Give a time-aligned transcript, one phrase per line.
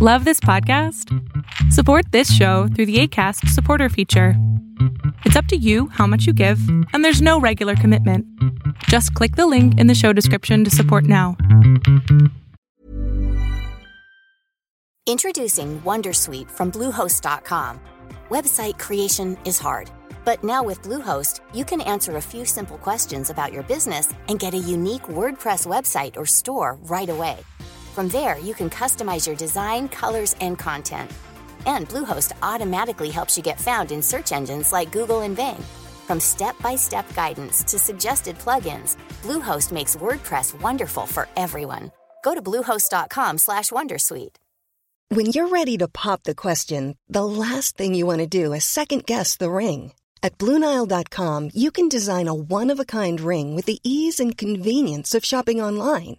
[0.00, 1.12] Love this podcast?
[1.72, 4.34] Support this show through the ACAST supporter feature.
[5.24, 6.60] It's up to you how much you give,
[6.92, 8.24] and there's no regular commitment.
[8.84, 11.36] Just click the link in the show description to support now.
[15.08, 17.80] Introducing Wondersuite from Bluehost.com.
[18.28, 19.90] Website creation is hard,
[20.24, 24.38] but now with Bluehost, you can answer a few simple questions about your business and
[24.38, 27.38] get a unique WordPress website or store right away.
[27.98, 31.10] From there, you can customize your design, colors, and content.
[31.66, 35.60] And Bluehost automatically helps you get found in search engines like Google and Bing.
[36.06, 41.90] From step-by-step guidance to suggested plugins, Bluehost makes WordPress wonderful for everyone.
[42.22, 44.36] Go to bluehost.com/wondersuite.
[45.08, 48.64] When you're ready to pop the question, the last thing you want to do is
[48.64, 49.92] second guess the ring.
[50.22, 55.60] At BlueNile.com, you can design a one-of-a-kind ring with the ease and convenience of shopping
[55.60, 56.18] online.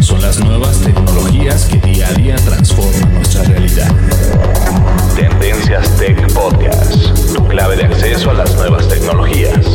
[0.00, 3.88] son las nuevas tecnologías que día a día transforman nuestra realidad.
[5.14, 9.66] Tendencias Tech Podcast, tu clave de acceso a las nuevas tecnologías.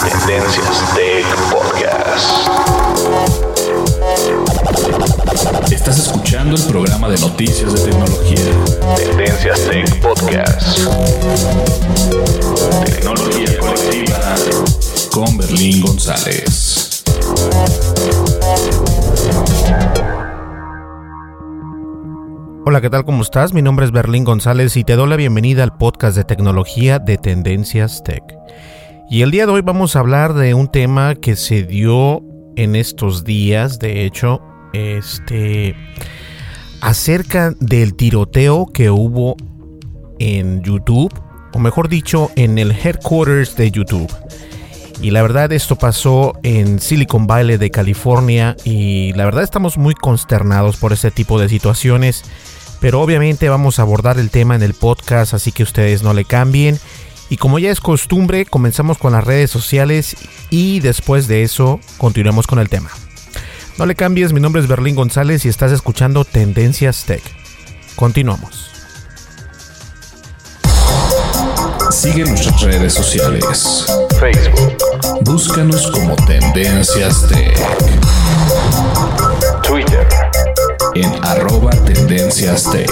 [0.00, 2.71] Tendencias Tech Podcast.
[5.82, 8.38] Estás escuchando el programa de noticias de tecnología.
[8.96, 10.78] Tendencias Tech Podcast.
[12.86, 14.20] Tecnología colectiva
[15.12, 17.02] con Berlín González.
[22.64, 23.04] Hola, ¿qué tal?
[23.04, 23.52] ¿Cómo estás?
[23.52, 27.18] Mi nombre es Berlín González y te doy la bienvenida al podcast de tecnología de
[27.18, 28.22] Tendencias Tech.
[29.10, 32.22] Y el día de hoy vamos a hablar de un tema que se dio
[32.54, 34.40] en estos días, de hecho,
[34.72, 35.74] este
[36.80, 39.36] acerca del tiroteo que hubo
[40.18, 41.12] en YouTube,
[41.52, 44.12] o mejor dicho, en el headquarters de YouTube.
[45.00, 49.94] Y la verdad esto pasó en Silicon Valley de California y la verdad estamos muy
[49.94, 52.24] consternados por ese tipo de situaciones.
[52.80, 56.24] Pero obviamente vamos a abordar el tema en el podcast, así que ustedes no le
[56.24, 56.78] cambien.
[57.30, 60.16] Y como ya es costumbre, comenzamos con las redes sociales
[60.50, 62.90] y después de eso continuamos con el tema.
[63.78, 67.22] No le cambies, mi nombre es Berlín González y estás escuchando Tendencias Tech.
[67.96, 68.70] Continuamos.
[71.90, 73.86] Sigue nuestras redes sociales.
[74.20, 74.76] Facebook.
[75.22, 77.56] Búscanos como Tendencias Tech.
[79.62, 80.06] Twitter.
[80.94, 82.90] En arroba Tendencias Tech.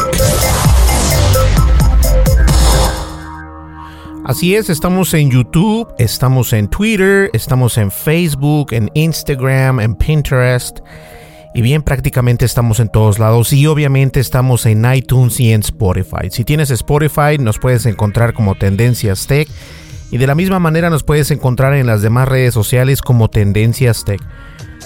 [4.30, 10.78] Así es, estamos en YouTube, estamos en Twitter, estamos en Facebook, en Instagram, en Pinterest.
[11.52, 16.30] Y bien, prácticamente estamos en todos lados y obviamente estamos en iTunes y en Spotify.
[16.30, 19.48] Si tienes Spotify nos puedes encontrar como Tendencias Tech
[20.12, 24.04] y de la misma manera nos puedes encontrar en las demás redes sociales como Tendencias
[24.04, 24.20] Tech.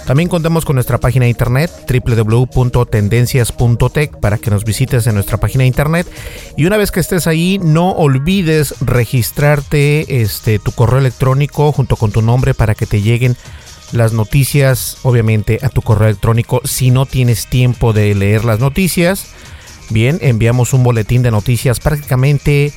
[0.06, 5.62] También contamos con nuestra página de internet www.tendencias.tech para que nos visites en nuestra página
[5.62, 6.06] de internet
[6.56, 12.12] y una vez que estés ahí no olvides registrarte este tu correo electrónico junto con
[12.12, 13.34] tu nombre para que te lleguen
[13.92, 19.28] las noticias obviamente a tu correo electrónico si no tienes tiempo de leer las noticias.
[19.88, 22.74] Bien, enviamos un boletín de noticias prácticamente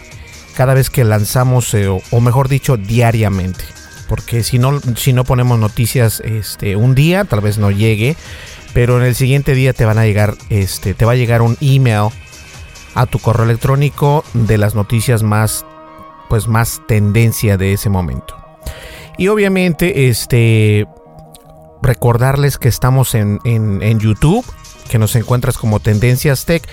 [0.55, 3.65] cada vez que lanzamos eh, o mejor dicho diariamente
[4.07, 8.15] porque si no, si no ponemos noticias este, un día, tal vez no llegue,
[8.73, 11.57] pero en el siguiente día te van a llegar, este, te va a llegar un
[11.61, 12.09] email
[12.95, 15.65] a tu correo electrónico de las noticias más,
[16.29, 18.35] pues más tendencia de ese momento.
[19.17, 20.87] Y obviamente, este,
[21.81, 24.45] recordarles que estamos en, en, en YouTube,
[24.87, 26.67] que nos encuentras como Tendencias Tech.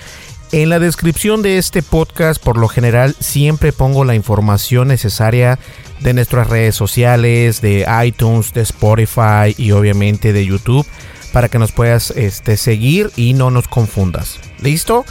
[0.51, 5.59] En la descripción de este podcast, por lo general, siempre pongo la información necesaria
[5.99, 10.85] de nuestras redes sociales, de iTunes, de Spotify y obviamente de YouTube
[11.33, 14.39] para que nos puedas este, seguir y no nos confundas.
[14.61, 15.03] ¿Listo?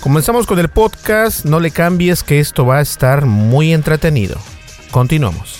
[0.00, 4.36] Comenzamos con el podcast, no le cambies que esto va a estar muy entretenido.
[4.90, 5.58] Continuamos.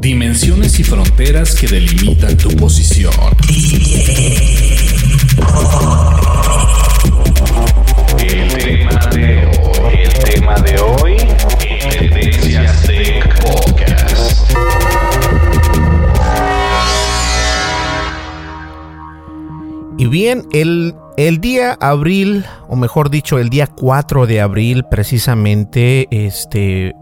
[0.00, 3.12] Dimensiones y fronteras que delimitan tu posición.
[8.18, 11.16] El tema de hoy, el tema de hoy,
[11.90, 12.86] Tendencias
[13.42, 14.50] Podcast.
[19.98, 26.06] Y bien, el, el día abril, o mejor dicho, el día 4 de abril, precisamente,
[26.10, 26.94] este,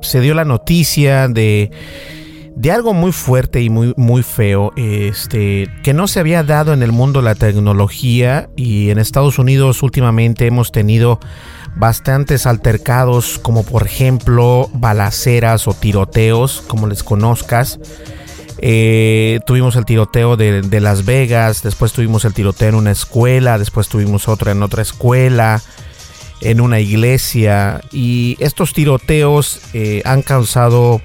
[0.00, 1.70] se dio la noticia de
[2.56, 6.82] de algo muy fuerte y muy, muy feo, este, que no se había dado en
[6.82, 11.20] el mundo de la tecnología y en Estados Unidos últimamente hemos tenido
[11.76, 17.78] bastantes altercados como por ejemplo balaceras o tiroteos, como les conozcas.
[18.62, 23.88] Eh, tuvimos el tiroteo de, Las Vegas, después tuvimos el tiroteo en una escuela, después
[23.88, 25.62] tuvimos otro en otra escuela,
[26.42, 27.80] en una iglesia.
[27.90, 31.00] Y estos tiroteos eh, han causado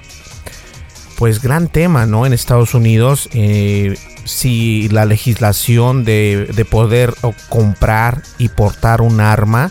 [1.16, 2.26] pues gran tema ¿no?
[2.26, 3.28] en Estados Unidos.
[3.32, 7.14] Eh, si la legislación de, de poder
[7.48, 9.70] comprar y portar un arma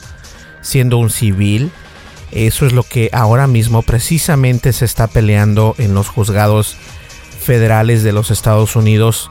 [0.62, 1.72] siendo un civil,
[2.32, 6.78] eso es lo que ahora mismo precisamente se está peleando en los juzgados
[7.40, 9.30] federales de los Estados Unidos.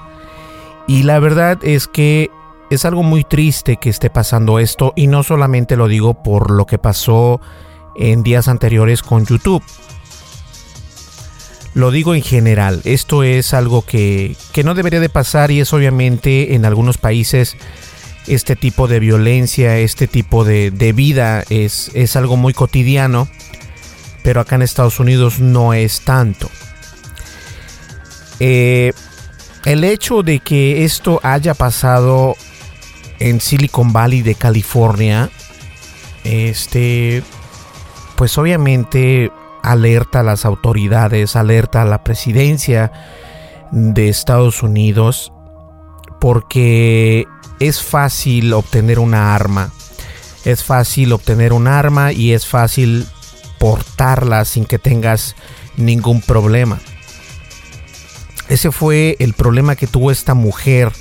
[0.87, 2.31] Y la verdad es que
[2.71, 6.67] es algo muy triste que esté pasando esto y no solamente lo digo por lo
[6.67, 7.41] que pasó
[7.97, 9.63] en días anteriores con YouTube.
[11.75, 15.73] Lo digo en general, esto es algo que, que no debería de pasar y es
[15.73, 17.57] obviamente en algunos países
[18.29, 23.29] este tipo de violencia, este tipo de, de vida es, es algo muy cotidiano,
[24.23, 26.49] pero acá en Estados Unidos no es tanto.
[28.41, 28.93] Eh,
[29.65, 32.37] el hecho de que esto haya pasado
[33.19, 35.31] en Silicon Valley de California,
[36.25, 37.23] este,
[38.17, 39.31] pues obviamente
[39.65, 42.93] alerta a las autoridades, alerta a la presidencia
[43.73, 45.33] de Estados Unidos,
[46.21, 47.27] porque
[47.61, 49.71] es fácil obtener una arma,
[50.45, 53.07] es fácil obtener un arma y es fácil
[53.59, 55.35] portarla sin que tengas
[55.77, 56.79] ningún problema.
[58.49, 60.93] Ese fue el problema que tuvo esta mujer,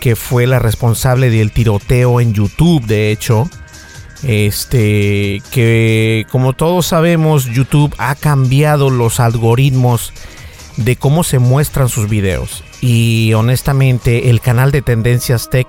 [0.00, 3.48] que fue la responsable del tiroteo en YouTube, de hecho.
[4.22, 10.12] Este, que como todos sabemos, YouTube ha cambiado los algoritmos
[10.76, 12.62] de cómo se muestran sus videos.
[12.80, 15.66] Y honestamente, el canal de Tendencias Tech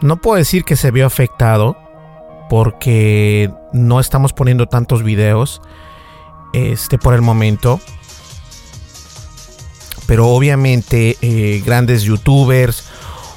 [0.00, 1.76] no puedo decir que se vio afectado
[2.50, 5.62] porque no estamos poniendo tantos videos
[6.52, 7.80] este por el momento
[10.06, 12.84] pero obviamente eh, grandes youtubers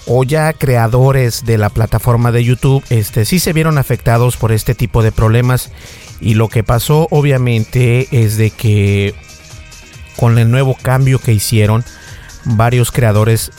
[0.08, 4.74] o ya creadores de la plataforma de YouTube este, sí se vieron afectados por este
[4.74, 5.72] tipo de problemas.
[6.20, 9.14] Y lo que pasó obviamente es de que
[10.16, 11.84] con el nuevo cambio que hicieron
[12.46, 13.52] varios creadores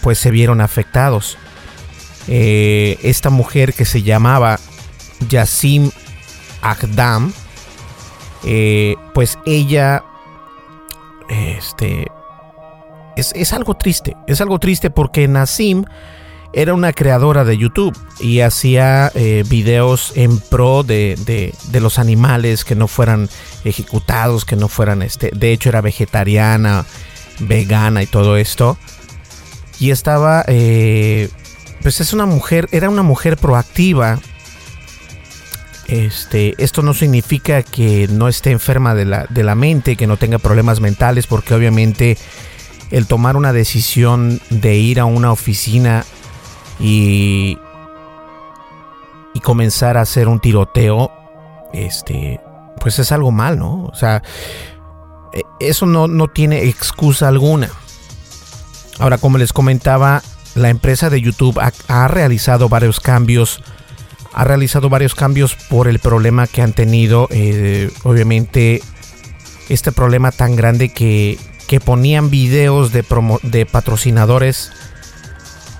[0.00, 1.36] pues se vieron afectados.
[2.26, 4.58] Eh, esta mujer que se llamaba
[5.28, 5.90] Yassim
[6.62, 7.32] Agdam
[8.44, 10.04] eh, pues ella
[11.28, 12.06] este
[13.16, 14.16] es, algo triste.
[14.26, 15.84] Es algo triste porque Nassim
[16.52, 22.64] era una creadora de YouTube y hacía eh, videos en pro de, de, los animales
[22.64, 23.28] que no fueran
[23.64, 26.84] ejecutados, que no fueran, este, de hecho era vegetariana,
[27.40, 28.76] vegana y todo esto.
[29.78, 31.30] Y estaba, eh,
[31.80, 34.20] pues es una mujer, era una mujer proactiva.
[35.88, 40.16] Este, esto no significa que no esté enferma de la, de la mente, que no
[40.16, 42.16] tenga problemas mentales, porque obviamente
[42.92, 46.04] el tomar una decisión de ir a una oficina
[46.78, 47.58] y,
[49.34, 51.10] y comenzar a hacer un tiroteo,
[51.72, 52.38] este,
[52.78, 53.84] pues es algo mal, ¿no?
[53.84, 54.22] O sea,
[55.32, 57.70] e, eso no, no tiene excusa alguna.
[58.98, 60.22] Ahora, como les comentaba,
[60.54, 61.58] la empresa de YouTube
[61.88, 63.62] ha, realizado varios cambios.
[64.34, 67.26] Ha realizado varios cambios por el problema que han tenido.
[67.30, 68.82] Eh, obviamente,
[69.70, 73.04] este problema tan grande que, que ponían videos de,
[73.42, 74.72] de patrocinadores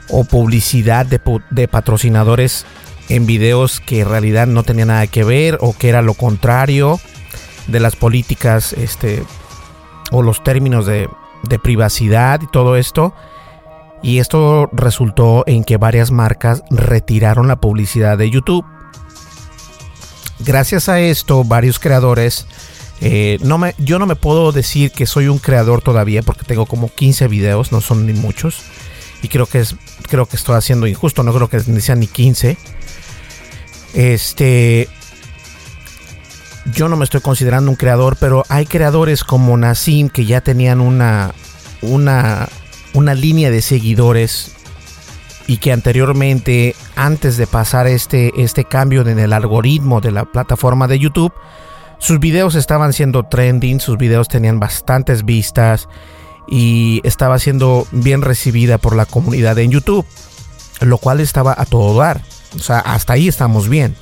[0.09, 2.67] o publicidad de, patrocinadores
[3.09, 7.01] en videos que en realidad no tenían nada que ver o que era lo contrario
[7.67, 9.23] de las políticas este,
[10.11, 11.09] o los términos de,
[11.45, 13.15] de privacidad y todo esto.
[14.03, 18.65] Y esto resultó en que varias marcas retiraron la publicidad de YouTube.
[20.41, 22.47] Gracias a esto, varios creadores
[23.04, 26.66] eh, no me, yo no me puedo decir que soy un creador todavía porque tengo
[26.66, 28.62] como 15 videos, no son ni muchos.
[29.23, 29.75] Y creo que, es,
[30.09, 32.56] creo que estoy haciendo injusto, no creo que sean ni 15.
[33.94, 34.88] Este,
[36.73, 40.80] yo no me estoy considerando un creador, pero hay creadores como Nassim que ya tenían
[40.80, 41.35] una,
[41.80, 42.49] una,
[42.94, 44.52] una línea de seguidores
[45.49, 50.87] y que anteriormente, antes de pasar este, este cambio en el algoritmo de la plataforma
[50.87, 51.32] de YouTube,
[52.02, 55.88] sus videos estaban siendo trending, sus videos tenían bastantes vistas
[56.49, 60.04] y estaba siendo bien recibida por la comunidad en YouTube,
[60.80, 62.21] lo cual estaba a todo dar.
[62.56, 63.94] O sea, hasta ahí estamos bien.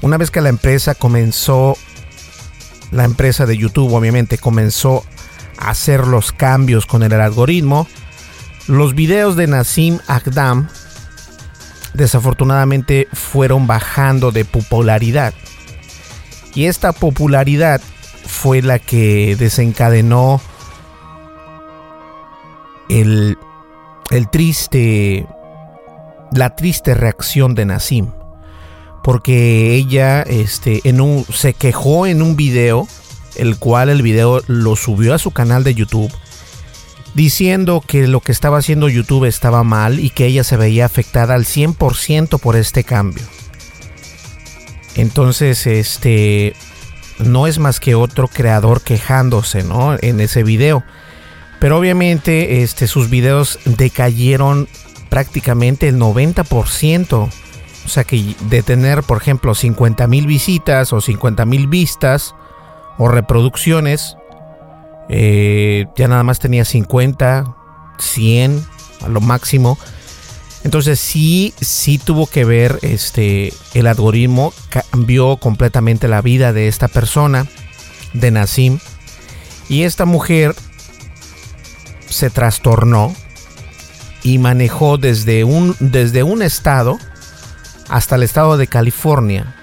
[0.00, 1.76] Una vez que la empresa comenzó,
[2.92, 5.04] la empresa de YouTube obviamente comenzó
[5.58, 7.86] a hacer los cambios con el algoritmo,
[8.68, 10.68] los videos de Nassim Akdam
[11.92, 15.34] desafortunadamente fueron bajando de popularidad.
[16.54, 17.80] Y esta popularidad
[18.26, 20.40] fue la que desencadenó
[22.88, 23.38] el,
[24.10, 25.26] el triste,
[26.32, 28.12] la triste reacción de Nassim
[29.02, 32.86] porque ella este, en un, se quejó en un video,
[33.36, 36.12] el cual el video lo subió a su canal de YouTube,
[37.14, 41.34] diciendo que lo que estaba haciendo YouTube estaba mal y que ella se veía afectada
[41.34, 43.24] al 100% por este cambio.
[44.94, 46.54] Entonces, este
[47.18, 49.96] no es más que otro creador quejándose, ¿no?
[50.00, 50.84] En ese video.
[51.60, 54.68] Pero obviamente este, sus videos decayeron
[55.08, 57.30] prácticamente el 90%
[57.84, 62.34] o sea que de tener, por ejemplo, 50 mil visitas o 50 mil vistas
[62.98, 64.16] o reproducciones,
[65.08, 67.56] eh, ya nada más tenía 50,
[67.98, 68.64] 100
[69.04, 69.78] a lo máximo.
[70.64, 76.88] Entonces sí, sí tuvo que ver este, el algoritmo, cambió completamente la vida de esta
[76.88, 77.46] persona,
[78.12, 78.78] de Nassim.
[79.68, 80.54] Y esta mujer
[82.06, 83.14] se trastornó
[84.22, 86.98] y manejó desde un, desde un estado
[87.88, 89.56] hasta el estado de California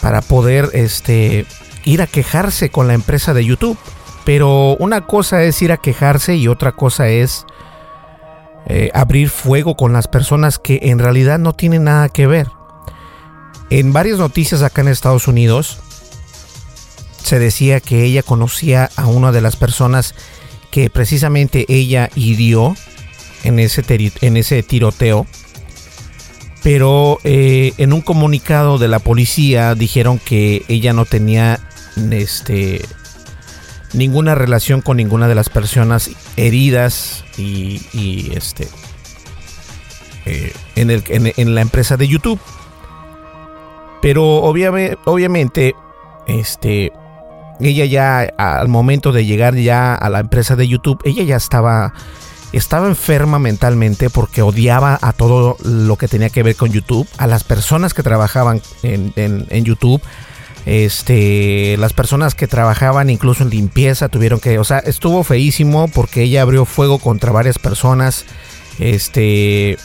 [0.00, 1.46] para poder este
[1.84, 3.78] ir a quejarse con la empresa de YouTube.
[4.24, 7.44] Pero una cosa es ir a quejarse y otra cosa es
[8.66, 12.48] eh, abrir fuego con las personas que en realidad no tienen nada que ver.
[13.70, 15.80] En varias noticias acá en Estados Unidos
[17.22, 20.14] se decía que ella conocía a una de las personas
[20.70, 22.74] que precisamente ella hirió
[23.44, 23.82] en ese,
[24.20, 25.26] en ese tiroteo.
[26.62, 31.60] Pero eh, en un comunicado de la policía dijeron que ella no tenía
[32.10, 32.84] este,
[33.92, 38.68] ninguna relación con ninguna de las personas heridas y, este,
[40.26, 42.40] eh, en, el, en, la empresa de YouTube.
[44.00, 45.74] Pero obviamente, obviamente,
[46.26, 46.92] este,
[47.60, 51.92] ella ya al momento de llegar ya a la empresa de YouTube, ella ya estaba
[52.52, 57.26] estaba enferma mentalmente porque odiaba a todo lo que tenía que ver con YouTube, a
[57.26, 60.02] las personas que trabajaban en, YouTube,
[60.66, 66.22] este, las personas que trabajaban incluso en limpieza tuvieron que, o sea, estuvo feísimo porque
[66.22, 68.24] ella abrió fuego contra varias personas,
[68.78, 69.76] este,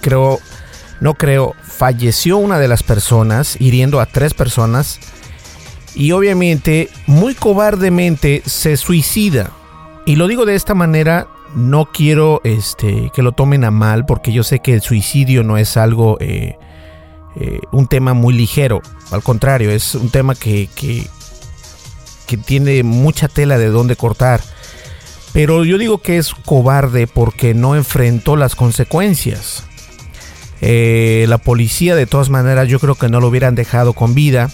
[0.00, 0.40] creo,
[1.00, 5.00] no creo, falleció una de las personas, hiriendo a tres personas,
[5.94, 9.50] y obviamente, muy cobardemente, se suicida.
[10.06, 14.32] Y lo digo de esta manera, no quiero este, que lo tomen a mal, porque
[14.32, 16.58] yo sé que el suicidio no es algo, eh,
[17.36, 18.82] eh, un tema muy ligero.
[19.10, 21.06] Al contrario, es un tema que, que,
[22.46, 24.40] tiene mucha tela de dónde cortar.
[25.32, 29.64] Pero yo digo que es cobarde porque no enfrentó las consecuencias.
[30.60, 34.48] Eh, la policía de todas maneras yo creo que no lo hubieran dejado con vida.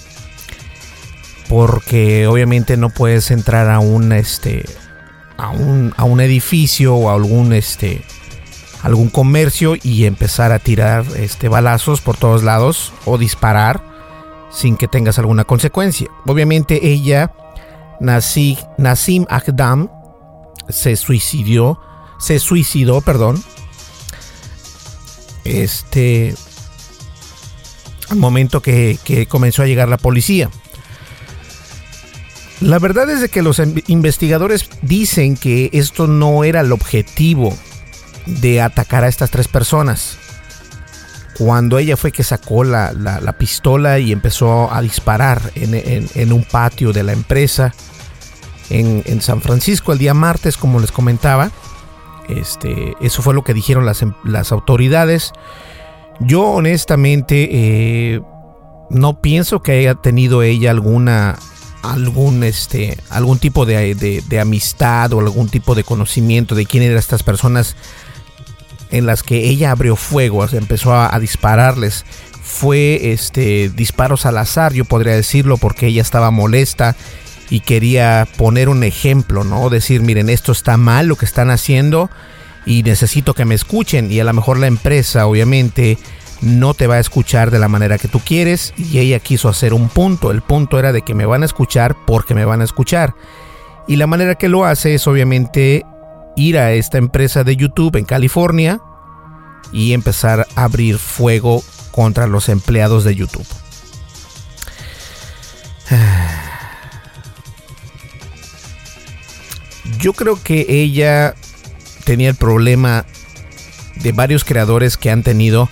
[1.48, 4.64] Porque obviamente no puedes entrar a un este
[5.36, 8.02] a un, a un edificio o a algún este
[8.86, 13.82] algún comercio y empezar a tirar este balazos por todos lados o disparar
[14.48, 16.06] sin que tengas alguna consecuencia.
[16.24, 17.32] Obviamente ella
[17.98, 19.90] Nassim Akdam
[20.68, 21.80] se suicidó,
[22.20, 23.42] se suicidó, perdón.
[25.44, 26.36] Este
[28.08, 30.48] al momento que, que comenzó a llegar la policía.
[32.60, 37.52] La verdad es de que los investigadores dicen que esto no era el objetivo
[38.26, 40.18] de atacar a estas tres personas.
[41.38, 47.02] Cuando ella fue que sacó la, pistola y empezó a disparar en, un patio de
[47.02, 47.74] la empresa
[48.70, 51.50] en, San Francisco el día martes, como les comentaba.
[52.28, 55.32] Este, eso fue lo que dijeron las, em, las autoridades.
[56.20, 58.20] Yo honestamente eh,
[58.90, 61.36] no pienso que haya tenido ella alguna
[61.82, 67.22] algún, este, algún tipo de, amistad o algún tipo de conocimiento de quién eran estas
[67.22, 67.76] personas
[68.90, 72.04] en las que ella abrió fuego, empezó a, dispararles.
[72.42, 76.94] Fue este, disparos al azar, yo podría decirlo, porque ella estaba molesta
[77.50, 79.68] y quería poner un ejemplo, ¿no?
[79.68, 82.10] Decir, miren, esto está mal lo que están haciendo
[82.64, 84.10] y necesito que me escuchen.
[84.10, 85.98] Y a lo mejor la empresa, obviamente,
[86.40, 89.72] no te va a escuchar de la manera que tú quieres y ella quiso hacer
[89.72, 90.30] un punto.
[90.30, 93.14] El punto era de que me van a escuchar porque me van a escuchar.
[93.88, 95.84] Y la manera que lo hace es obviamente
[96.36, 98.80] ir a esta empresa de YouTube en California
[99.72, 103.46] y empezar a abrir fuego contra los empleados de YouTube.
[109.98, 111.34] Yo creo que ella
[112.04, 113.06] tenía el problema
[113.96, 115.68] de varios creadores que han tenido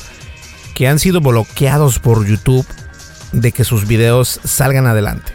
[0.74, 2.66] que han sido bloqueados por YouTube
[3.32, 5.32] de que sus videos salgan adelante.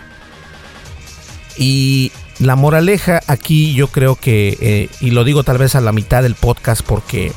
[1.58, 5.92] Y la moraleja aquí yo creo que, eh, y lo digo tal vez a la
[5.92, 7.32] mitad del podcast porque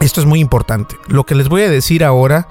[0.00, 0.96] esto es muy importante.
[1.08, 2.48] Lo que les voy a decir ahora,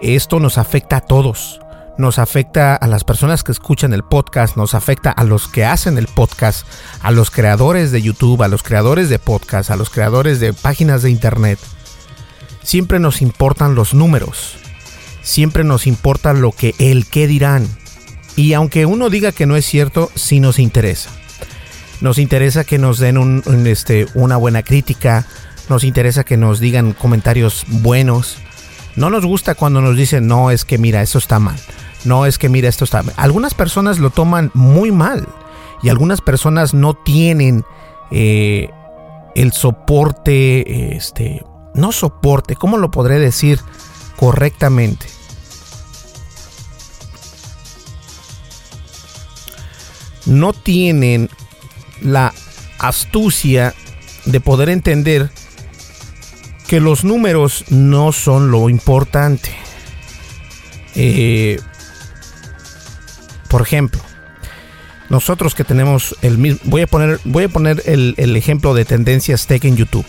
[0.00, 1.60] esto nos afecta a todos.
[1.98, 5.98] Nos afecta a las personas que escuchan el podcast, nos afecta a los que hacen
[5.98, 6.66] el podcast,
[7.02, 11.02] a los creadores de YouTube, a los creadores de podcast, a los creadores de páginas
[11.02, 11.58] de internet
[12.62, 14.56] siempre nos importan los números,
[15.22, 17.66] siempre nos importa lo que el qué dirán.
[18.40, 21.10] Y aunque uno diga que no es cierto, sí nos interesa.
[22.00, 25.26] Nos interesa que nos den un, este, una buena crítica,
[25.68, 28.38] nos interesa que nos digan comentarios buenos.
[28.96, 31.58] No nos gusta cuando nos dicen, no, es que mira, esto está mal.
[32.06, 33.12] No, es que mira, esto está mal.
[33.18, 35.28] Algunas personas lo toman muy mal
[35.82, 37.62] y algunas personas no tienen
[38.10, 38.70] eh,
[39.34, 41.44] el soporte este,
[41.74, 43.60] no soporte, ¿cómo lo podré decir
[44.16, 45.19] correctamente?
[50.30, 51.28] No tienen
[52.00, 52.32] la
[52.78, 53.74] astucia
[54.24, 55.30] de poder entender
[56.66, 59.50] que los números no son lo importante.
[60.94, 61.60] Eh,
[63.50, 64.00] por ejemplo,
[65.10, 68.86] nosotros que tenemos el mismo, voy a poner, voy a poner el, el ejemplo de
[68.86, 70.06] tendencias tech en YouTube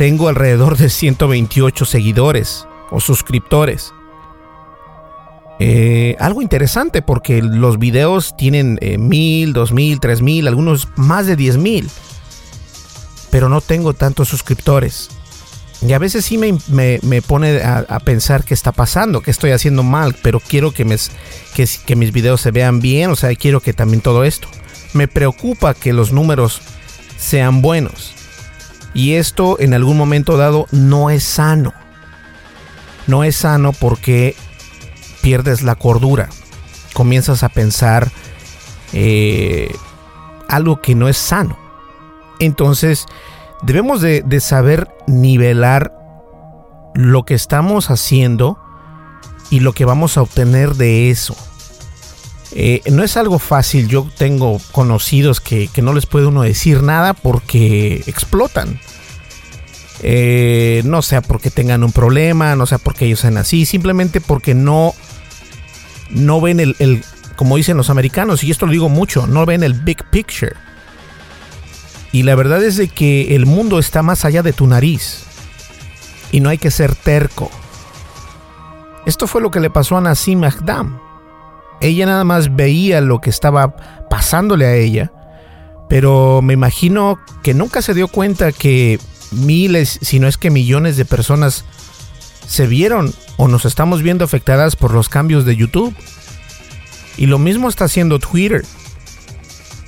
[0.00, 3.92] tengo alrededor de 128 seguidores o suscriptores.
[5.62, 11.26] Eh, algo interesante porque los videos tienen eh, mil, dos mil, tres mil, algunos más
[11.26, 11.88] de diez mil.
[13.30, 15.10] Pero no tengo tantos suscriptores.
[15.86, 20.14] Y a veces sí me, pone a, pensar qué está pasando, qué estoy haciendo mal,
[20.22, 20.84] pero quiero que,
[21.54, 24.48] que, que mis videos se vean bien, o sea, quiero que también todo esto.
[24.92, 26.60] Me preocupa que los números
[27.18, 28.12] sean buenos.
[28.92, 31.72] Y esto en algún momento dado no es sano.
[33.06, 34.36] No es sano porque
[35.20, 36.28] pierdes la cordura.
[36.92, 38.10] Comienzas a pensar
[38.92, 39.74] eh,
[40.48, 41.56] algo que no es sano.
[42.38, 43.06] Entonces
[43.62, 45.94] debemos de, saber nivelar
[46.94, 48.58] lo que estamos haciendo
[49.50, 51.36] y lo que vamos a obtener de eso.
[52.52, 53.88] Eh, no es algo fácil.
[53.88, 58.80] Yo tengo conocidos que, no les puede uno decir nada porque explotan.
[60.02, 64.54] Eh, no sea porque tengan un problema, no sea porque ellos sean así, simplemente porque
[64.54, 64.94] no,
[66.10, 67.04] no ven el, el,
[67.36, 70.54] como dicen los americanos, y esto lo digo mucho, no ven el big picture.
[72.12, 75.24] Y la verdad es de que el mundo está más allá de tu nariz.
[76.32, 77.50] Y no hay que ser terco.
[79.06, 80.98] Esto fue lo que le pasó a Nassim Agdam
[81.80, 83.74] ella nada más veía lo que estaba
[84.08, 85.12] pasándole a ella,
[85.88, 89.00] pero me imagino que nunca se dio cuenta que
[89.32, 91.64] miles, si no es que millones de personas
[92.46, 95.96] se vieron o nos estamos viendo afectadas por los cambios de YouTube.
[97.16, 98.66] Y lo mismo está haciendo Twitter.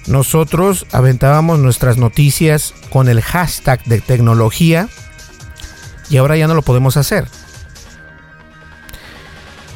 [0.07, 4.89] Nosotros aventábamos nuestras noticias con el hashtag de tecnología
[6.09, 7.29] y ahora ya no lo podemos hacer.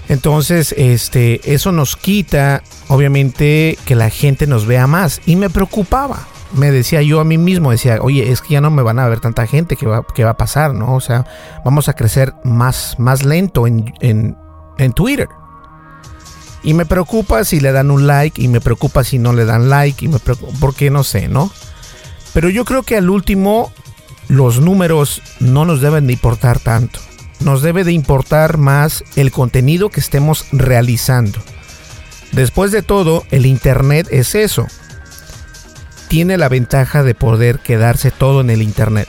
[0.09, 5.21] Entonces, este, eso nos quita, obviamente, que la gente nos vea más.
[5.27, 6.27] Y me preocupaba.
[6.57, 9.09] Me decía yo a mí mismo, decía, oye, es que ya no me van a
[9.09, 10.75] ver tanta gente, ¿qué va, va a pasar?
[10.75, 10.95] ¿No?
[10.95, 11.27] O sea,
[11.65, 15.29] vamos a crecer más, más lento en, en Twitter.
[16.63, 19.69] Y me preocupa si le dan un like, y me preocupa si no le dan
[19.69, 21.51] like, y me preocupa, porque no sé, ¿no?
[22.33, 23.71] Pero yo creo que al último,
[24.29, 27.01] los números no nos deben de importar tanto
[27.41, 31.39] nos debe de importar más el contenido que estemos realizando.
[32.33, 34.67] Después de todo, el Internet es eso.
[36.09, 39.09] Tiene la ventaja de poder quedarse todo en el Internet.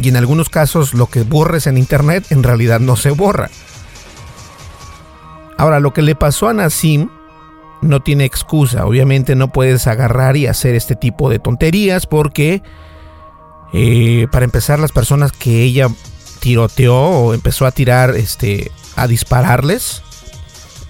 [0.00, 3.50] Y en algunos casos lo que borres en Internet en realidad no se borra.
[5.58, 7.10] Ahora, lo que le pasó a Nassim
[7.82, 8.86] no tiene excusa.
[8.86, 12.62] Obviamente no puedes agarrar y hacer este tipo de tonterías porque,
[13.72, 15.88] eh, para empezar, las personas que ella
[16.40, 20.02] tiroteó o empezó a tirar, este, a dispararles,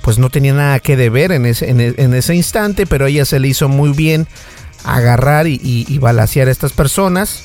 [0.03, 3.49] pues no tenía nada que deber en ese, en, ese instante, pero ella se le
[3.49, 4.27] hizo muy bien
[4.85, 7.45] agarrar y, y, a estas personas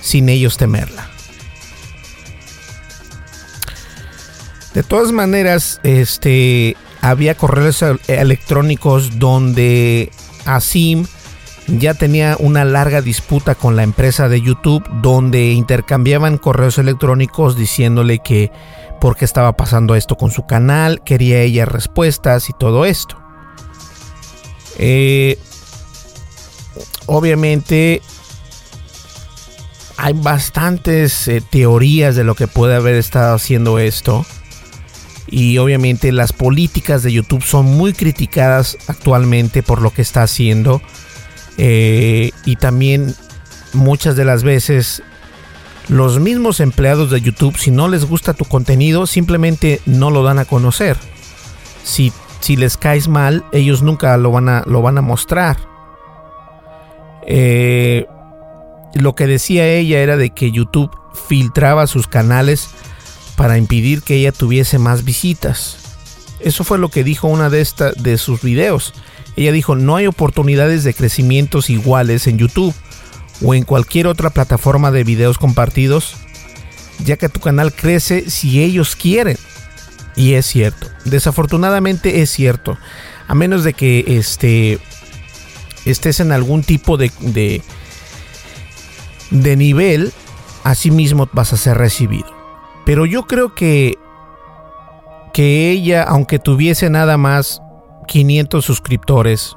[0.00, 1.08] sin ellos temerla.
[4.74, 10.10] De todas maneras, este había correos electrónicos donde
[10.44, 11.06] Asim
[11.66, 18.20] ya tenía una larga disputa con la empresa de YouTube donde intercambiaban correos electrónicos diciéndole
[18.20, 18.50] que
[19.00, 23.20] por qué estaba pasando esto con su canal, quería ella respuestas y todo esto.
[24.78, 25.38] Eh,
[27.06, 28.02] obviamente
[29.96, 34.24] hay bastantes eh, teorías de lo que puede haber estado haciendo esto.
[35.26, 40.80] Y obviamente las políticas de YouTube son muy criticadas actualmente por lo que está haciendo.
[41.58, 43.14] Eh, y también
[43.72, 45.02] muchas de las veces
[45.88, 50.38] los mismos empleados de YouTube, si no les gusta tu contenido, simplemente no lo dan
[50.38, 50.96] a conocer.
[51.82, 55.56] Si, si les caes mal, ellos nunca lo van a, lo van a mostrar.
[57.26, 58.06] Eh,
[58.94, 60.90] lo que decía ella era de que YouTube
[61.28, 62.68] filtraba sus canales
[63.36, 65.76] para impedir que ella tuviese más visitas.
[66.40, 67.66] Eso fue lo que dijo una de,
[67.98, 68.94] de sus videos.
[69.36, 72.74] Ella dijo, no hay oportunidades de crecimientos iguales en YouTube
[73.42, 76.16] o en cualquier otra plataforma de videos compartidos,
[77.04, 79.36] ya que tu canal crece si ellos quieren.
[80.16, 82.76] Y es cierto, desafortunadamente es cierto.
[83.28, 84.80] A menos de que este,
[85.90, 87.62] estés en algún tipo de, de,
[89.30, 90.12] de nivel,
[90.64, 92.26] así mismo vas a ser recibido.
[92.84, 93.98] Pero yo creo que,
[95.32, 97.60] que ella, aunque tuviese nada más
[98.06, 99.56] 500 suscriptores,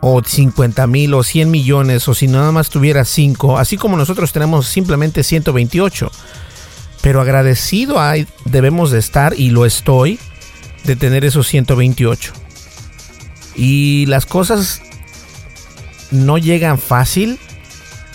[0.00, 4.32] o 50 mil, o 100 millones, o si nada más tuviera 5, así como nosotros
[4.32, 6.10] tenemos simplemente 128.
[7.02, 10.18] Pero agradecido hay, debemos de estar, y lo estoy,
[10.84, 12.32] de tener esos 128.
[13.56, 14.82] Y las cosas
[16.10, 17.38] no llegan fácil,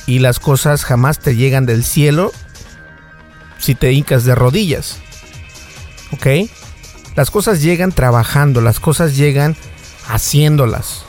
[0.05, 2.31] y las cosas jamás te llegan del cielo
[3.59, 4.99] si te hincas de rodillas.
[6.11, 6.49] ¿Ok?
[7.15, 9.55] Las cosas llegan trabajando, las cosas llegan
[10.07, 11.05] haciéndolas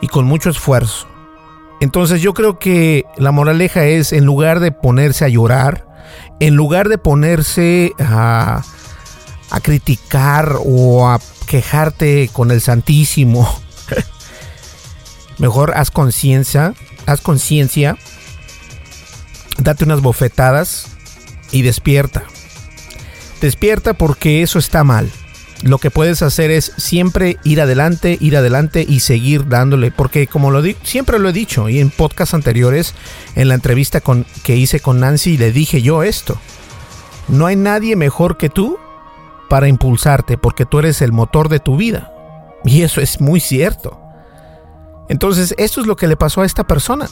[0.00, 1.06] y con mucho esfuerzo.
[1.80, 5.86] Entonces yo creo que la moraleja es, en lugar de ponerse a llorar,
[6.40, 8.62] en lugar de ponerse a,
[9.50, 13.48] a criticar o a quejarte con el Santísimo,
[15.38, 16.74] mejor haz conciencia,
[17.06, 17.96] haz conciencia,
[19.58, 20.86] date unas bofetadas
[21.50, 22.24] y despierta.
[23.40, 25.10] Despierta porque eso está mal
[25.62, 30.50] lo que puedes hacer es siempre ir adelante, ir adelante y seguir dándole, porque como
[30.50, 32.94] lo siempre lo he dicho y en podcasts anteriores,
[33.34, 34.00] en la entrevista
[34.42, 36.38] que hice con Nancy, le dije yo esto.
[37.26, 38.78] No hay nadie mejor que tú
[39.48, 42.12] para impulsarte, porque tú eres el motor de tu vida.
[42.64, 44.00] Y eso es muy cierto.
[45.08, 47.08] Entonces, esto es lo que le pasó a esta persona.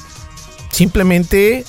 [0.71, 1.65] Simplemente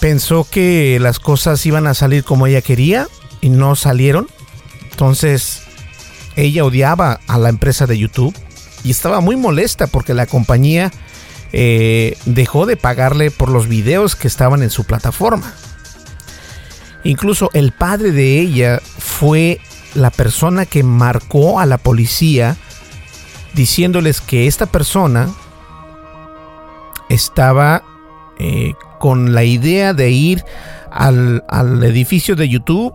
[0.00, 3.08] pensó que las cosas iban a salir como ella quería
[3.40, 4.28] y no salieron
[4.98, 5.62] entonces,
[6.34, 8.34] ella odiaba a la empresa de YouTube
[8.82, 10.90] y estaba muy molesta porque la compañía
[11.52, 15.54] eh, dejó de pagarle por los videos que estaban en su plataforma.
[17.04, 19.60] Incluso el padre de ella fue
[19.94, 22.56] la persona que marcó a la policía
[23.54, 25.28] diciéndoles que esta persona
[27.08, 27.82] estaba
[28.38, 30.44] eh, con la idea de ir
[30.90, 32.94] al, al edificio de YouTube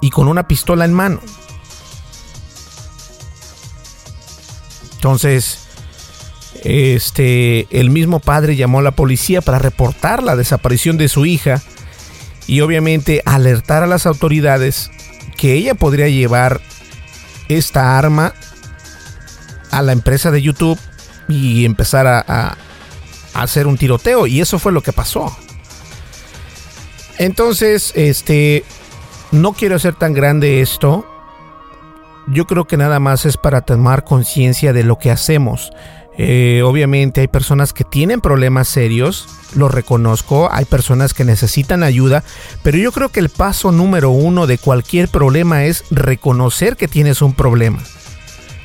[0.00, 1.20] y con una pistola en mano.
[4.94, 5.66] Entonces,
[6.62, 11.62] este, el mismo padre llamó a la policía para reportar la desaparición de su hija
[12.46, 14.90] y obviamente alertar a las autoridades
[15.36, 16.60] que ella podría llevar
[17.48, 18.34] esta arma
[19.70, 20.78] a la empresa de YouTube
[21.28, 22.56] y empezar a,
[23.34, 25.34] hacer un tiroteo y eso fue lo que pasó.
[27.18, 28.64] Entonces, este,
[29.30, 31.06] no quiero hacer tan grande esto.
[32.26, 35.70] Yo creo que nada más es para tomar conciencia de lo que hacemos.
[36.18, 42.24] Eh, obviamente hay personas que tienen problemas serios, lo reconozco, hay personas que necesitan ayuda,
[42.62, 47.22] pero yo creo que el paso número uno de cualquier problema es reconocer que tienes
[47.22, 47.78] un problema.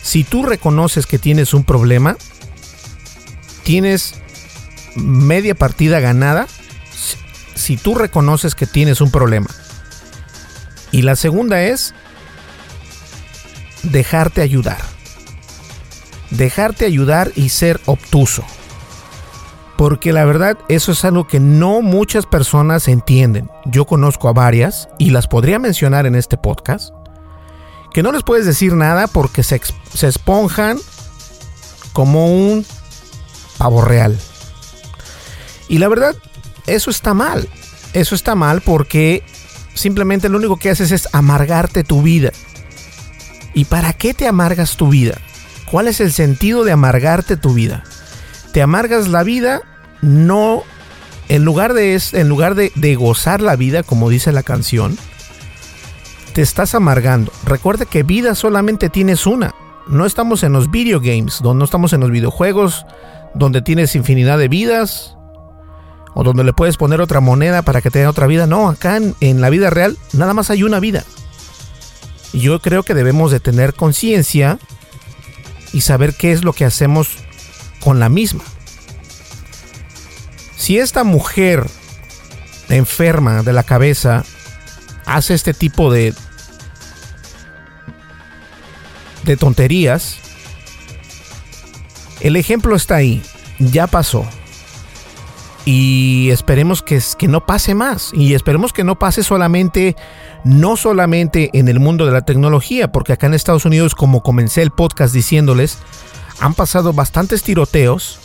[0.05, 2.15] Si tú reconoces que tienes un problema,
[3.63, 4.13] tienes
[4.95, 6.45] media partida ganada
[7.55, 9.47] si tú reconoces que tienes un problema.
[10.91, 11.95] Y la segunda es
[13.81, 14.77] dejarte ayudar.
[16.29, 18.45] Dejarte ayudar y ser obtuso.
[19.75, 23.49] Porque la verdad eso es algo que no muchas personas entienden.
[23.65, 26.93] Yo conozco a varias y las podría mencionar en este podcast.
[27.95, 29.61] Que no les puedes decir nada porque se,
[29.93, 30.77] se esponjan
[31.93, 32.65] como un
[33.57, 34.19] pavo real.
[35.69, 36.13] Y la verdad,
[36.67, 37.47] eso está mal.
[37.93, 39.23] Eso está mal porque
[39.75, 42.33] simplemente lo único que haces es amargarte tu vida.
[43.53, 45.17] ¿Y para qué te amargas tu vida?
[45.71, 47.85] ¿Cuál es el sentido de amargarte tu vida?
[48.51, 49.61] Te amargas la vida
[50.01, 50.63] no
[51.29, 54.97] en lugar de en lugar de, de gozar la vida como dice la canción,
[56.35, 57.31] te estás amargando.
[57.45, 59.55] Recuerda que vida solamente tienes una.
[59.87, 62.85] No estamos en los video games, donde no estamos en los videojuegos,
[63.33, 65.15] donde tienes infinidad de vidas,
[66.13, 68.47] o donde le puedes poner otra moneda para que tenga otra vida.
[68.47, 71.05] No, acá en, la vida real nada más hay una vida.
[72.33, 74.59] Y yo creo que debemos de tener conciencia
[75.71, 77.15] y saber qué es lo que hacemos
[77.79, 78.43] con la misma.
[80.57, 81.65] Si esta mujer
[82.67, 84.25] enferma de la cabeza
[85.05, 86.13] hace este tipo de
[89.25, 90.17] de tonterías,
[92.21, 93.21] el ejemplo está ahí,
[93.59, 94.25] ya pasó.
[95.65, 98.11] Y esperemos que, que no pase más.
[98.13, 99.95] Y esperemos que no pase solamente,
[100.43, 104.61] no solamente en el mundo de la tecnología, porque acá en Estados Unidos, como comencé
[104.61, 105.79] el podcast diciéndoles,
[106.39, 108.19] han pasado bastantes tiroteos.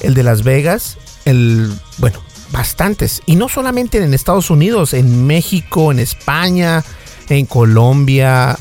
[0.00, 2.20] El de Las Vegas, el, bueno,
[2.52, 3.22] bastantes.
[3.26, 6.84] Y no solamente en Estados Unidos, en México, en España,
[7.28, 8.58] en Colombia.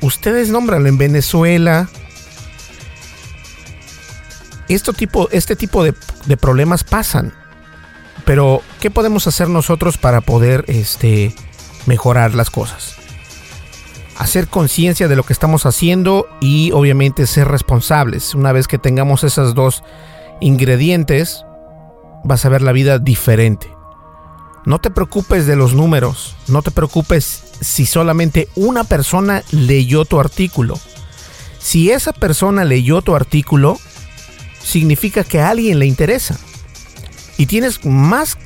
[0.00, 1.88] Ustedes nómbralo en Venezuela,
[4.68, 5.94] este tipo, este tipo de,
[6.36, 7.32] problemas pasan.
[8.24, 11.34] Pero, ¿qué podemos hacer nosotros para poder este,
[11.86, 12.96] mejorar las cosas?
[14.18, 18.34] Hacer conciencia de lo que estamos haciendo y obviamente ser responsables.
[18.34, 19.82] Una vez que tengamos esos dos
[20.40, 21.44] ingredientes,
[22.24, 23.77] vas a ver la vida diferente.
[24.68, 30.20] No te preocupes de los números, no te preocupes si solamente una persona leyó tu
[30.20, 30.78] artículo.
[31.58, 33.78] Si esa persona leyó tu artículo,
[34.62, 36.38] significa que a alguien le interesa.
[37.38, 38.36] Y tienes más,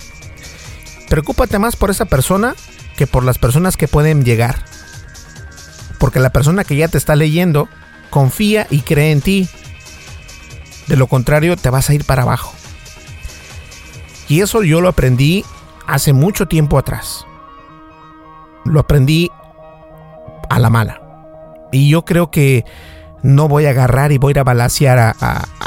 [1.09, 2.55] preocúpate más por esa persona
[2.97, 4.65] que por las personas que pueden llegar.
[5.99, 7.69] Porque la persona que ya te está leyendo
[8.11, 9.49] confía y cree en ti.
[10.87, 12.55] De lo contrario, te vas a ir para abajo.
[14.29, 15.45] Y eso yo lo aprendí
[15.93, 17.27] hace mucho tiempo atrás.
[18.65, 19.31] Lo aprendí
[20.49, 21.03] a la mala.
[21.71, 22.65] Y yo creo que
[23.23, 25.15] no voy a agarrar y voy a ir a balasear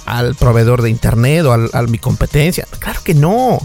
[0.05, 2.65] al proveedor de internet o a mi competencia.
[2.79, 3.59] Claro que no.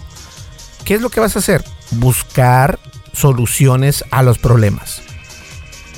[0.85, 1.64] ¿Qué es lo que vas a hacer?
[1.92, 2.79] Buscar
[3.14, 5.01] soluciones a los problemas.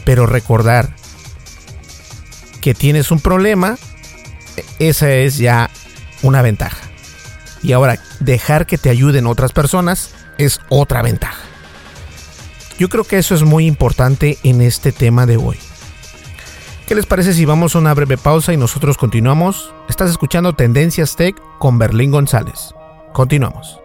[0.04, 0.94] Pero recordar
[2.60, 3.78] que tienes un problema,
[4.78, 5.70] esa es ya
[6.22, 6.78] una ventaja.
[7.64, 10.10] Y ahora, dejar que te ayuden otras personas
[10.44, 11.42] es otra ventaja.
[12.78, 15.58] Yo creo que eso es muy importante en este tema de hoy.
[16.86, 19.72] ¿Qué les parece si vamos a una breve pausa y nosotros continuamos?
[19.88, 22.74] Estás escuchando Tendencias Tech con Berlín González.
[23.12, 23.78] Continuamos.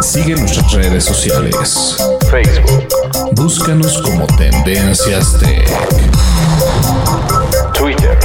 [0.00, 1.96] Sigue nuestras redes sociales.
[2.30, 2.88] Facebook.
[3.34, 5.68] Búscanos como Tendencias Tech.
[7.72, 8.18] Twitter.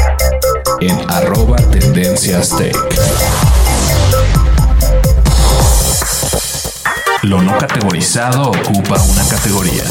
[0.81, 3.56] En arroba Tendencias Tech.
[7.27, 9.83] Lo no categorizado ocupa una categoría.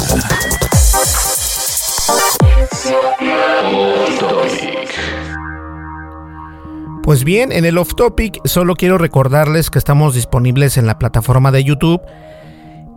[7.03, 11.53] Pues bien, en el off topic solo quiero recordarles que estamos disponibles en la plataforma
[11.53, 12.01] de YouTube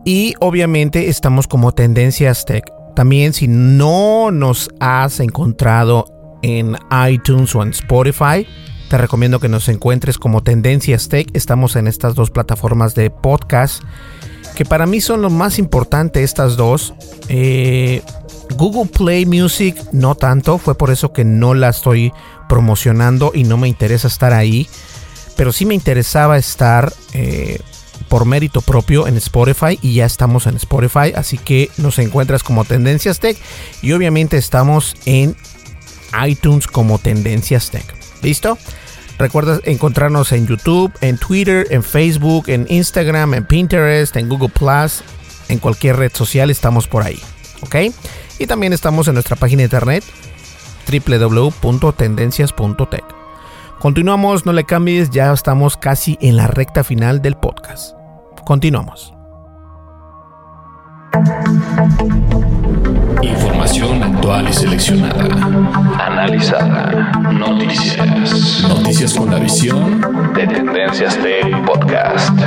[0.05, 2.63] y obviamente estamos como Tendencias Tech.
[2.95, 6.05] También si no nos has encontrado
[6.43, 6.77] en
[7.09, 8.47] iTunes o en Spotify,
[8.89, 11.27] te recomiendo que nos encuentres como Tendencias Tech.
[11.33, 13.83] Estamos en estas dos plataformas de podcast
[14.59, 16.93] que para mí son lo más importante estas dos.
[17.29, 18.01] Eh,
[18.57, 22.11] Google Play Music no tanto, fue por eso que no la estoy
[22.49, 24.67] promocionando y no me interesa estar ahí,
[25.37, 27.59] pero sí me interesaba estar eh,
[28.09, 32.65] por mérito propio en Spotify y ya estamos en Spotify, así que nos encuentras como
[32.65, 33.37] Tendencias Tech
[33.81, 35.37] y obviamente estamos en
[36.27, 37.85] iTunes como Tendencias Tech.
[38.21, 38.57] ¿Listo?
[39.19, 45.03] Recuerda encontrarnos en YouTube, en Twitter, en Facebook, en Instagram, en Pinterest, en Google Plus,
[45.49, 47.19] en cualquier red social estamos por ahí.
[47.61, 47.75] ¿Ok?
[48.39, 50.05] Y también estamos en nuestra página de internet
[50.89, 53.03] www.tendencias.tech.
[53.79, 57.97] Continuamos, no le cambies, ya estamos casi en la recta final del podcast.
[58.45, 59.13] Continuamos.
[63.21, 65.25] Información actual y seleccionada.
[65.99, 67.11] Analizada.
[67.31, 68.63] Noticias.
[68.67, 70.01] Noticias con la visión
[70.33, 72.37] de Tendencias Tech Podcast.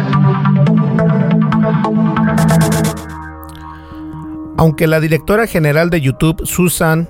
[4.57, 7.09] Aunque la directora general de YouTube, Susan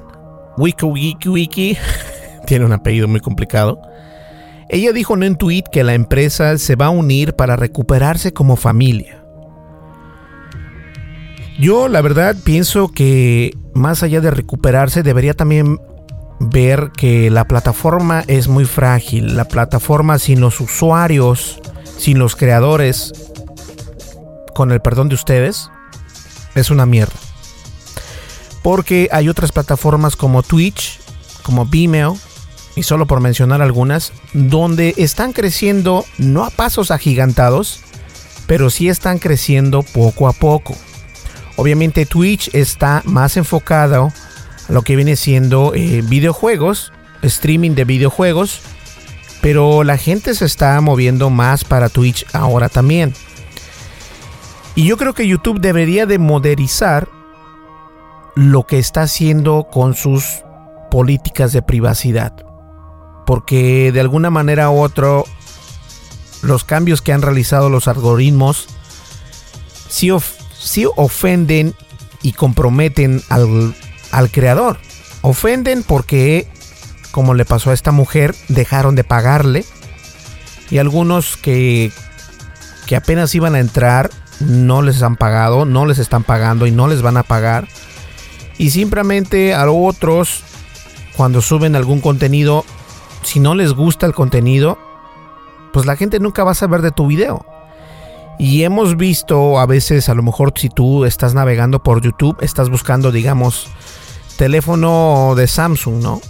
[0.56, 1.78] Wiki
[2.46, 3.80] tiene un apellido muy complicado,
[4.68, 8.56] ella dijo en un tweet que la empresa se va a unir para recuperarse como
[8.56, 9.21] familia.
[11.58, 15.78] Yo la verdad pienso que más allá de recuperarse debería también
[16.40, 19.36] ver que la plataforma es muy frágil.
[19.36, 21.60] La plataforma sin los usuarios,
[21.98, 23.12] sin los creadores,
[24.54, 25.70] con el perdón de ustedes,
[26.54, 27.14] es una mierda.
[28.62, 31.00] Porque hay otras plataformas como Twitch,
[31.42, 32.16] como Vimeo,
[32.74, 37.80] y solo por mencionar algunas, donde están creciendo no a pasos agigantados,
[38.46, 40.74] pero sí están creciendo poco a poco.
[41.62, 44.12] Obviamente Twitch está más enfocado
[44.68, 48.62] a lo que viene siendo eh, videojuegos, streaming de videojuegos,
[49.40, 53.14] pero la gente se está moviendo más para Twitch ahora también.
[54.74, 57.08] Y yo creo que YouTube debería de modernizar
[58.34, 60.42] lo que está haciendo con sus
[60.90, 62.34] políticas de privacidad.
[63.24, 65.22] Porque de alguna manera u otra,
[66.42, 68.66] los cambios que han realizado los algoritmos
[69.88, 70.10] sí,
[70.96, 71.74] ofenden
[72.22, 73.74] y comprometen al,
[74.10, 74.78] al creador.
[75.22, 76.48] Ofenden porque,
[77.10, 79.64] como le pasó a esta mujer, dejaron de pagarle.
[80.70, 81.90] Y algunos que,
[82.86, 86.88] que apenas iban a entrar no les han pagado, no les están pagando y no
[86.88, 87.68] les van a pagar.
[88.58, 90.42] Y simplemente a otros,
[91.16, 92.64] cuando suben algún contenido,
[93.22, 94.78] si no les gusta el contenido,
[95.72, 97.44] pues la gente nunca va a saber de tu video.
[98.42, 102.70] Y hemos visto a veces, a lo mejor si tú estás navegando por YouTube, estás
[102.70, 103.68] buscando, digamos,
[104.36, 106.20] teléfono de Samsung, ¿no?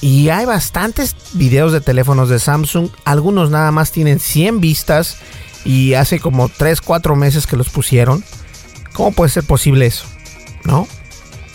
[0.00, 5.18] Y hay bastantes videos de teléfonos de Samsung, algunos nada más tienen 100 vistas
[5.62, 8.24] y hace como 3, 4 meses que los pusieron.
[8.94, 10.06] ¿Cómo puede ser posible eso?
[10.64, 10.88] ¿No?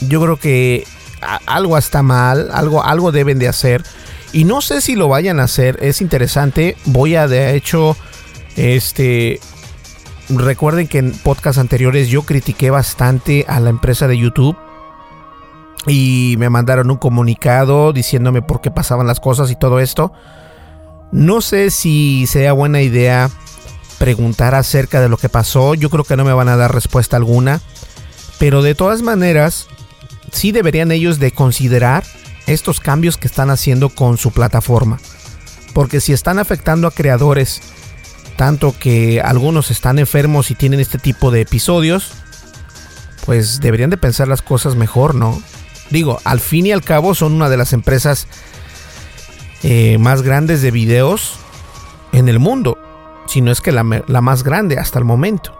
[0.01, 0.85] Yo creo que
[1.47, 3.83] algo está mal, algo, algo deben de hacer.
[4.31, 6.77] Y no sé si lo vayan a hacer, es interesante.
[6.85, 7.97] Voy a, de hecho,
[8.55, 9.39] este...
[10.29, 14.57] Recuerden que en podcasts anteriores yo critiqué bastante a la empresa de YouTube
[15.85, 20.11] y me mandaron un comunicado diciéndome por qué pasaban las cosas y todo esto.
[21.11, 23.29] No sé si sea buena idea
[23.97, 25.73] preguntar acerca de lo que pasó.
[25.75, 27.61] Yo creo que no me van a dar respuesta alguna.
[28.37, 29.67] Pero de todas maneras,
[30.31, 32.03] sí deberían ellos de considerar
[32.45, 34.99] estos cambios que están haciendo con su plataforma.
[35.73, 37.61] Porque si están afectando a creadores,
[38.37, 42.11] tanto que algunos están enfermos y tienen este tipo de episodios,
[43.25, 45.41] pues deberían de pensar las cosas mejor, ¿no?
[45.89, 48.27] Digo, al fin y al cabo son una de las empresas
[49.63, 51.33] eh, más grandes de videos
[52.13, 52.77] en el mundo
[53.27, 55.57] si no es que la, la más grande hasta el momento.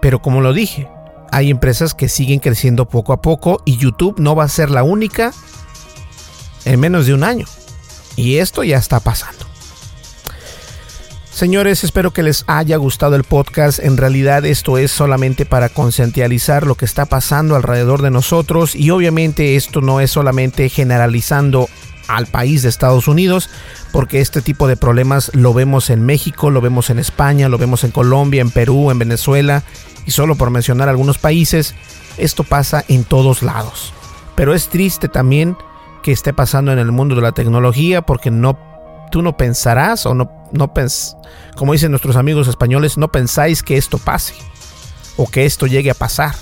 [0.00, 0.88] Pero como lo dije,
[1.30, 4.82] hay empresas que siguen creciendo poco a poco y YouTube no va a ser la
[4.82, 5.32] única
[6.64, 7.46] en menos de un año.
[8.16, 9.39] Y esto ya está pasando.
[11.32, 13.78] Señores, espero que les haya gustado el podcast.
[13.78, 18.90] En realidad esto es solamente para concientizar lo que está pasando alrededor de nosotros y
[18.90, 21.68] obviamente esto no es solamente generalizando
[22.08, 23.48] al país de Estados Unidos,
[23.92, 27.84] porque este tipo de problemas lo vemos en México, lo vemos en España, lo vemos
[27.84, 29.62] en Colombia, en Perú, en Venezuela,
[30.06, 31.76] y solo por mencionar algunos países,
[32.18, 33.92] esto pasa en todos lados.
[34.34, 35.56] Pero es triste también
[36.02, 38.58] que esté pasando en el mundo de la tecnología, porque no,
[39.12, 41.16] tú no pensarás o no, no pens,
[41.56, 44.34] como dicen nuestros amigos españoles, no pensáis que esto pase
[45.16, 46.34] o que esto llegue a pasar,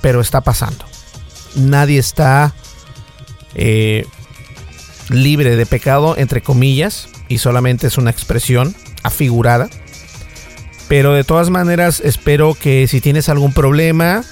[0.00, 0.84] pero está pasando.
[1.54, 2.54] Nadie está
[3.54, 4.06] eh,
[5.08, 9.68] libre de pecado, entre comillas, y solamente es una expresión afigurada.
[10.88, 14.22] Pero de todas maneras, espero que si tienes algún problema,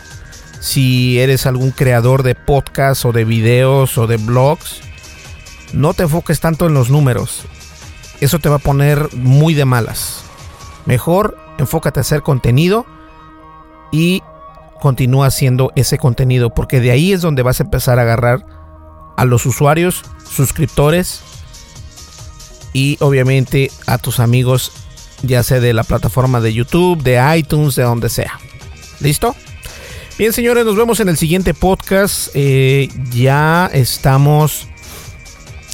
[0.61, 4.81] si eres algún creador de podcast o de videos o de blogs,
[5.72, 7.44] no te enfoques tanto en los números.
[8.25, 10.23] Eso te va a poner muy de malas.
[10.87, 12.87] Mejor enfócate a hacer contenido
[13.93, 14.23] y
[14.81, 18.47] continúa haciendo ese contenido, porque de ahí es donde vas a empezar a agarrar
[19.19, 21.20] a los usuarios, suscriptores
[22.72, 24.72] y obviamente a tus amigos,
[25.22, 28.41] ya sea de la plataforma de YouTube, de iTunes, de donde sea.
[29.01, 29.37] ¿Listo?
[30.16, 32.29] Bien, señores, nos vemos en el siguiente podcast.
[32.33, 34.66] Eh, ya estamos.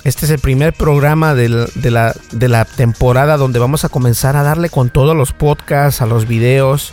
[0.02, 4.88] Este es el primer programa de, la, temporada donde vamos a comenzar a darle con
[4.88, 6.92] todos los podcasts, a los videos.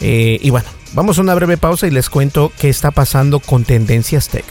[0.00, 3.64] Eh, y bueno, vamos a una breve pausa y les cuento qué está pasando con
[3.64, 4.44] Tendencias Tech.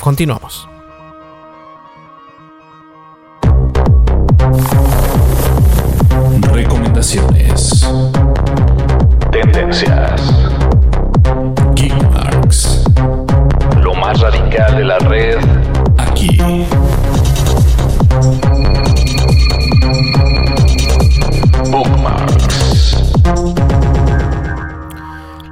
[0.00, 0.68] Continuamos.
[6.52, 7.88] Recomendaciones.
[9.30, 10.22] Tendencias.
[11.76, 12.82] Geekmarks.
[13.80, 15.38] Lo más radical de la red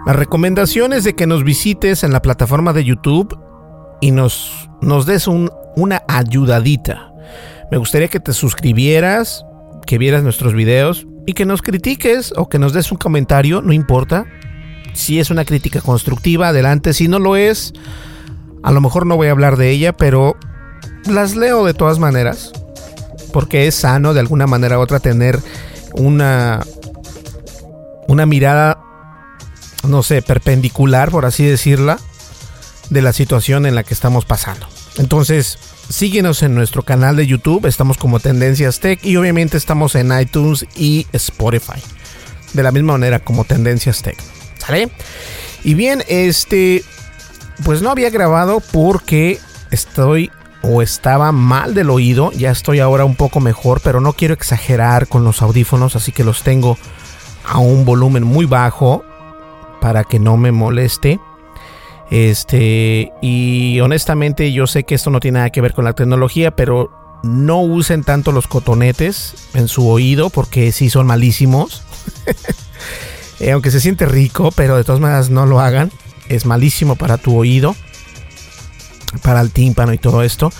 [0.09, 3.39] La recomendación es de que nos visites en la plataforma de YouTube
[4.01, 7.13] y nos, nos des un, una ayudadita.
[7.71, 9.45] Me gustaría que te suscribieras,
[9.87, 13.75] que vieras nuestros videos y que nos critiques o que nos des un comentario, no
[13.75, 14.25] importa.
[14.95, 16.95] Si es una crítica constructiva, adelante.
[16.95, 17.75] Si no lo es,
[18.63, 20.37] a lo mejor no voy a hablar de ella, pero
[21.05, 22.53] las leo de todas maneras.
[23.31, 25.39] Porque es sano de alguna manera u otra tener
[25.93, 26.65] una,
[28.07, 28.88] una mirada,
[29.87, 31.99] no sé, perpendicular, por así decirla,
[32.91, 34.67] de la situación en la que estamos pasando.
[34.97, 35.59] Entonces,
[35.89, 40.67] síguenos en nuestro canal de YouTube, estamos como Tendencias Tech y obviamente estamos en iTunes
[40.77, 41.81] y Spotify.
[42.53, 44.19] De la misma manera como Tendencias Tech.
[44.59, 44.91] ¿Sale?
[45.63, 46.83] Y bien, este,
[47.65, 49.39] pues no había grabado porque
[49.71, 50.31] estoy
[50.63, 52.33] o estaba mal del oído.
[52.33, 56.25] Ya estoy ahora un poco mejor, pero no quiero exagerar con los audífonos, así que
[56.25, 56.77] los tengo
[57.45, 59.05] a un volumen muy bajo
[59.81, 61.21] para que no me moleste.
[62.11, 66.57] Este, y honestamente yo sé que esto no tiene nada que ver con la tecnología,
[66.57, 66.91] pero
[67.23, 71.83] no usen tanto los cotonetes en su oído porque sí son malísimos.
[73.41, 75.93] Eh, aunque se siente rico, pero de todas maneras no lo hagan.
[76.29, 77.77] Es malísimo para tu oído
[79.23, 80.53] para el tímpano y todo esto.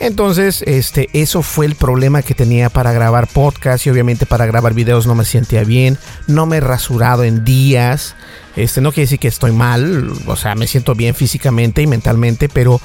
[0.00, 4.72] Entonces, este, eso fue el problema que tenía para grabar podcast y obviamente para grabar
[4.72, 8.16] videos no me sentía bien, no me he rasurado en días.
[8.56, 12.48] Este, no quiere decir que estoy mal, o sea, me siento bien físicamente y mentalmente,
[12.48, 12.80] pero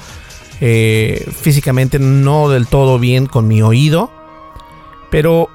[0.60, 4.10] eh, físicamente no del todo bien con mi oído.
[5.10, 5.48] Pero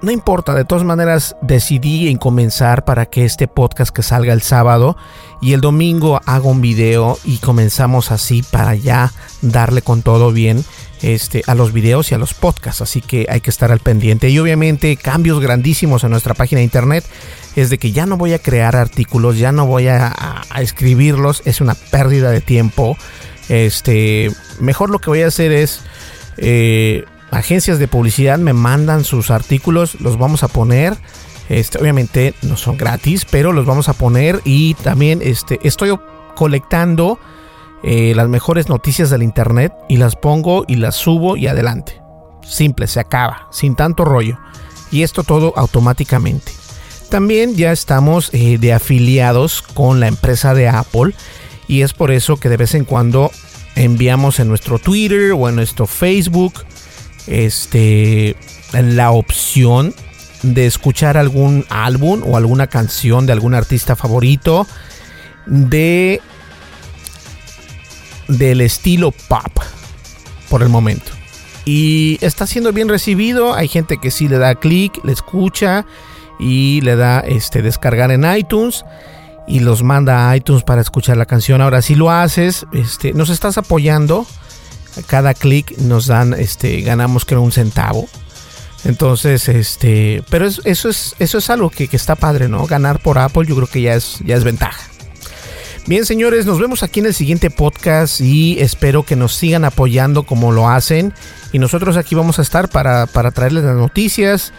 [0.00, 4.42] no importa, de todas maneras decidí en comenzar para que este podcast que salga el
[4.42, 4.96] sábado
[5.40, 10.64] y el domingo haga un video y comenzamos así para ya darle con todo bien
[11.02, 12.80] este, a los videos y a los podcasts.
[12.80, 14.28] Así que hay que estar al pendiente.
[14.28, 17.04] Y obviamente cambios grandísimos en nuestra página de internet
[17.56, 20.14] es de que ya no voy a crear artículos, ya no voy a,
[20.60, 22.96] escribirlos, es una pérdida de tiempo.
[23.48, 24.30] Este,
[24.60, 25.80] mejor lo que voy a hacer es...
[26.36, 30.96] Eh, agencias de publicidad me mandan sus artículos, los vamos a poner.
[31.48, 35.98] Este, obviamente no son gratis, pero los vamos a poner y también este, estoy
[36.34, 37.18] colectando
[37.82, 42.00] eh, las mejores noticias del internet y las pongo y las subo y adelante.
[42.42, 44.38] Simple, se acaba, sin tanto rollo.
[44.90, 46.52] Y esto todo automáticamente.
[47.10, 51.14] También ya estamos eh, de afiliados con la empresa de Apple
[51.66, 53.30] y es por eso que de vez en cuando
[53.76, 56.64] enviamos en nuestro Twitter o en nuestro Facebook
[57.28, 58.36] este,
[58.72, 59.94] la opción
[60.42, 64.66] de escuchar algún álbum o alguna canción de algún artista favorito
[65.46, 66.20] de
[68.28, 69.58] del estilo pop
[70.48, 71.12] por el momento.
[71.64, 73.54] Y está siendo bien recibido.
[73.54, 75.86] Hay gente que sí le da clic, le escucha
[76.38, 78.84] y le da este descargar en iTunes
[79.46, 81.60] y los manda a iTunes para escuchar la canción.
[81.60, 84.26] Ahora si lo haces, este nos estás apoyando
[85.06, 88.08] cada clic nos dan, este, ganamos creo un centavo.
[88.84, 92.66] Entonces, este, pero eso es, eso es algo que, está padre, ¿no?
[92.66, 94.88] Ganar por Apple, yo creo que ya es, ya es ventaja.
[95.86, 100.24] Bien, señores, nos vemos aquí en el siguiente podcast y espero que nos sigan apoyando
[100.24, 101.14] como lo hacen.
[101.52, 104.52] Y nosotros aquí vamos a estar para, para traerles las noticias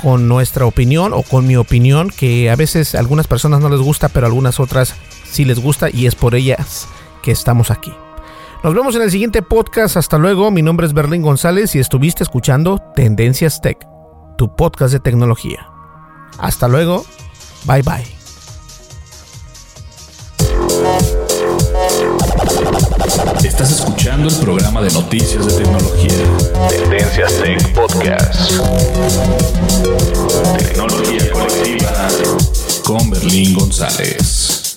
[0.00, 3.80] con nuestra opinión o con mi opinión, que a veces a algunas personas no les
[3.80, 4.94] gusta, pero a algunas otras
[5.30, 6.86] sí les gusta y es por ellas
[7.22, 7.92] que estamos aquí.
[8.64, 9.96] Nos vemos en el siguiente podcast.
[9.96, 10.50] Hasta luego.
[10.50, 13.78] Mi nombre es Berlín González y estuviste escuchando Tendencias Tech,
[14.36, 15.68] tu podcast de tecnología.
[16.38, 17.04] Hasta luego.
[17.64, 18.04] Bye bye.
[23.44, 26.68] Estás escuchando el programa de noticias de tecnología.
[26.68, 28.52] Tendencias Tech Podcast.
[30.58, 32.08] Tecnología colectiva
[32.84, 34.76] con Berlín González.